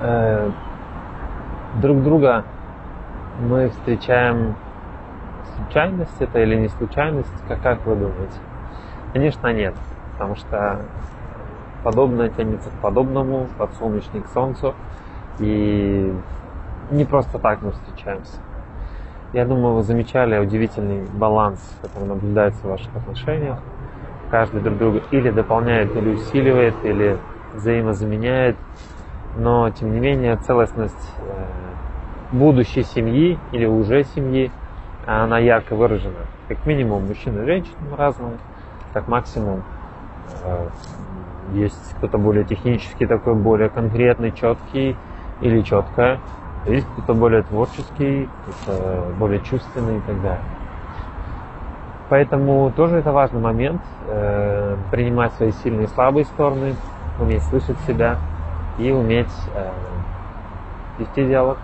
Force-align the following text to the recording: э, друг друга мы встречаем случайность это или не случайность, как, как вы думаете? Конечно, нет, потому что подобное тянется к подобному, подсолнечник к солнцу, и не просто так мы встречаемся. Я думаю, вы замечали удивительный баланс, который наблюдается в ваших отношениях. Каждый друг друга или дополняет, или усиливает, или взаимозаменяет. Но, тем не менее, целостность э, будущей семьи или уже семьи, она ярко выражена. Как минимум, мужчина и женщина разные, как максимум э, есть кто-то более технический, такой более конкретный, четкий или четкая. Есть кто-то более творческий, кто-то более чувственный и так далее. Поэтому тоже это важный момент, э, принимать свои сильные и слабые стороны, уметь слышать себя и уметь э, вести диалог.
э, 0.00 0.50
друг 1.80 2.02
друга 2.02 2.44
мы 3.40 3.68
встречаем 3.70 4.56
случайность 5.56 6.20
это 6.20 6.40
или 6.40 6.56
не 6.56 6.68
случайность, 6.68 7.32
как, 7.46 7.62
как 7.62 7.86
вы 7.86 7.94
думаете? 7.94 8.38
Конечно, 9.12 9.52
нет, 9.52 9.74
потому 10.12 10.36
что 10.36 10.80
подобное 11.82 12.28
тянется 12.28 12.70
к 12.70 12.82
подобному, 12.82 13.48
подсолнечник 13.58 14.26
к 14.26 14.28
солнцу, 14.28 14.74
и 15.38 16.12
не 16.90 17.04
просто 17.04 17.38
так 17.38 17.62
мы 17.62 17.72
встречаемся. 17.72 18.38
Я 19.32 19.44
думаю, 19.44 19.74
вы 19.74 19.82
замечали 19.82 20.38
удивительный 20.38 21.04
баланс, 21.04 21.60
который 21.82 22.08
наблюдается 22.08 22.60
в 22.66 22.70
ваших 22.70 22.94
отношениях. 22.96 23.58
Каждый 24.30 24.60
друг 24.62 24.78
друга 24.78 25.02
или 25.10 25.30
дополняет, 25.30 25.94
или 25.96 26.14
усиливает, 26.14 26.74
или 26.82 27.18
взаимозаменяет. 27.54 28.56
Но, 29.36 29.70
тем 29.70 29.92
не 29.92 30.00
менее, 30.00 30.36
целостность 30.36 31.14
э, 31.18 31.44
будущей 32.32 32.82
семьи 32.82 33.38
или 33.52 33.66
уже 33.66 34.04
семьи, 34.04 34.50
она 35.06 35.38
ярко 35.38 35.74
выражена. 35.74 36.26
Как 36.48 36.66
минимум, 36.66 37.06
мужчина 37.06 37.42
и 37.42 37.46
женщина 37.46 37.76
разные, 37.96 38.32
как 38.92 39.08
максимум 39.08 39.62
э, 40.44 40.68
есть 41.52 41.94
кто-то 41.96 42.18
более 42.18 42.44
технический, 42.44 43.06
такой 43.06 43.34
более 43.34 43.68
конкретный, 43.68 44.32
четкий 44.32 44.96
или 45.40 45.60
четкая. 45.62 46.18
Есть 46.66 46.86
кто-то 46.92 47.14
более 47.14 47.42
творческий, 47.42 48.28
кто-то 48.42 49.04
более 49.18 49.40
чувственный 49.40 49.98
и 49.98 50.00
так 50.00 50.20
далее. 50.20 50.44
Поэтому 52.08 52.72
тоже 52.72 52.96
это 52.96 53.12
важный 53.12 53.40
момент, 53.40 53.82
э, 54.06 54.76
принимать 54.90 55.32
свои 55.34 55.52
сильные 55.52 55.84
и 55.84 55.88
слабые 55.88 56.24
стороны, 56.24 56.74
уметь 57.20 57.42
слышать 57.44 57.78
себя 57.86 58.16
и 58.78 58.90
уметь 58.92 59.32
э, 59.54 59.72
вести 60.98 61.26
диалог. 61.26 61.58